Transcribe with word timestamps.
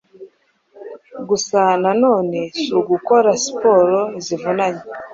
gusa 1.29 1.59
nanone 1.83 2.39
si 2.61 2.67
ugukora 2.79 3.29
siporo 3.43 3.99
zivunanye 4.25 4.83